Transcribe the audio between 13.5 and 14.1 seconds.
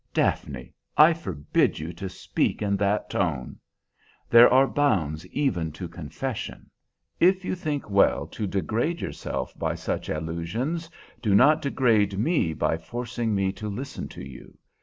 to listen